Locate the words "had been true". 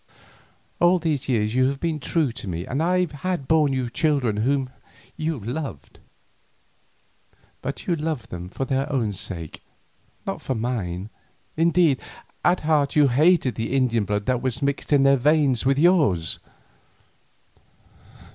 1.69-2.31